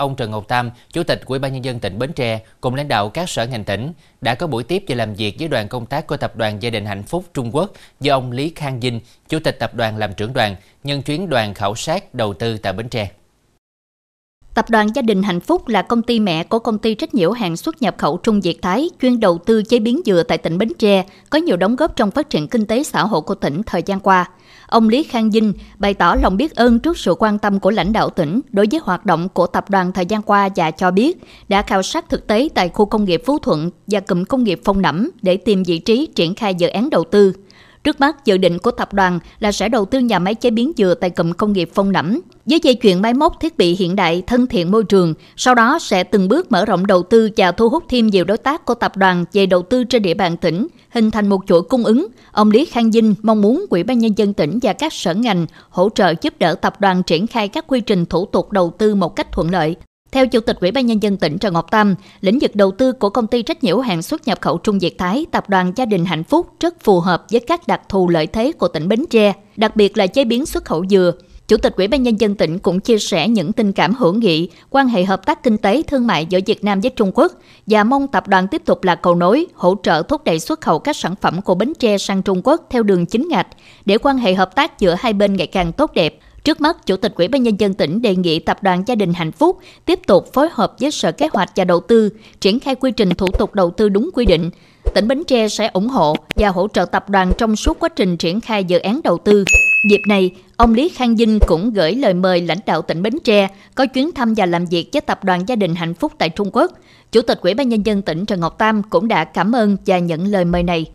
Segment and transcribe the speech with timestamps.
[0.00, 2.88] ông Trần Ngọc Tam, Chủ tịch Ủy ban nhân dân tỉnh Bến Tre cùng lãnh
[2.88, 5.86] đạo các sở ngành tỉnh đã có buổi tiếp và làm việc với đoàn công
[5.86, 9.00] tác của tập đoàn Gia đình Hạnh Phúc Trung Quốc do ông Lý Khang Dinh,
[9.28, 12.72] Chủ tịch tập đoàn làm trưởng đoàn, nhân chuyến đoàn khảo sát đầu tư tại
[12.72, 13.08] Bến Tre.
[14.60, 17.32] Tập đoàn Gia đình Hạnh Phúc là công ty mẹ của công ty trách nhiệm
[17.32, 20.58] hàng xuất nhập khẩu Trung Việt Thái, chuyên đầu tư chế biến dừa tại tỉnh
[20.58, 23.62] Bến Tre, có nhiều đóng góp trong phát triển kinh tế xã hội của tỉnh
[23.62, 24.30] thời gian qua.
[24.66, 27.92] Ông Lý Khang Dinh bày tỏ lòng biết ơn trước sự quan tâm của lãnh
[27.92, 31.18] đạo tỉnh đối với hoạt động của tập đoàn thời gian qua và cho biết
[31.48, 34.60] đã khảo sát thực tế tại khu công nghiệp Phú Thuận và cụm công nghiệp
[34.64, 37.32] Phong Nẫm để tìm vị trí triển khai dự án đầu tư.
[37.84, 40.72] Trước mắt, dự định của tập đoàn là sẽ đầu tư nhà máy chế biến
[40.76, 43.96] dừa tại cụm công nghiệp Phong Nẫm với dây chuyển máy móc thiết bị hiện
[43.96, 47.52] đại thân thiện môi trường, sau đó sẽ từng bước mở rộng đầu tư và
[47.52, 50.36] thu hút thêm nhiều đối tác của tập đoàn về đầu tư trên địa bàn
[50.36, 52.06] tỉnh, hình thành một chuỗi cung ứng.
[52.32, 55.46] Ông Lý Khang Dinh mong muốn Ủy ban nhân dân tỉnh và các sở ngành
[55.70, 58.94] hỗ trợ giúp đỡ tập đoàn triển khai các quy trình thủ tục đầu tư
[58.94, 59.76] một cách thuận lợi,
[60.12, 62.92] theo Chủ tịch Ủy ban Nhân dân tỉnh Trần Ngọc Tâm, lĩnh vực đầu tư
[62.92, 65.84] của công ty trách nhiệm hạn xuất nhập khẩu Trung Việt Thái, tập đoàn Gia
[65.84, 69.04] đình Hạnh Phúc rất phù hợp với các đặc thù lợi thế của tỉnh Bến
[69.10, 71.12] Tre, đặc biệt là chế biến xuất khẩu dừa.
[71.48, 74.48] Chủ tịch Ủy ban Nhân dân tỉnh cũng chia sẻ những tình cảm hữu nghị,
[74.70, 77.32] quan hệ hợp tác kinh tế thương mại giữa Việt Nam với Trung Quốc
[77.66, 80.78] và mong tập đoàn tiếp tục là cầu nối, hỗ trợ thúc đẩy xuất khẩu
[80.78, 83.46] các sản phẩm của Bến Tre sang Trung Quốc theo đường chính ngạch
[83.84, 86.18] để quan hệ hợp tác giữa hai bên ngày càng tốt đẹp.
[86.44, 89.12] Trước mắt, Chủ tịch Ủy ban Nhân dân tỉnh đề nghị Tập đoàn Gia đình
[89.12, 92.10] Hạnh Phúc tiếp tục phối hợp với Sở Kế hoạch và Đầu tư,
[92.40, 94.50] triển khai quy trình thủ tục đầu tư đúng quy định.
[94.94, 98.16] Tỉnh Bến Tre sẽ ủng hộ và hỗ trợ tập đoàn trong suốt quá trình
[98.16, 99.44] triển khai dự án đầu tư.
[99.90, 103.48] Dịp này, ông Lý Khang Dinh cũng gửi lời mời lãnh đạo tỉnh Bến Tre
[103.74, 106.50] có chuyến thăm và làm việc với Tập đoàn Gia đình Hạnh Phúc tại Trung
[106.52, 106.72] Quốc.
[107.12, 109.98] Chủ tịch Ủy ban Nhân dân tỉnh Trần Ngọc Tam cũng đã cảm ơn và
[109.98, 110.86] nhận lời mời này.